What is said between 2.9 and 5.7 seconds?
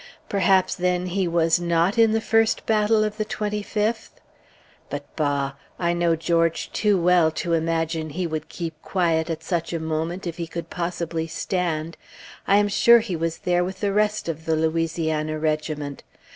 of the 25th? But bah!